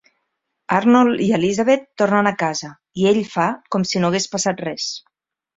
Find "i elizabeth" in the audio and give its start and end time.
1.25-1.85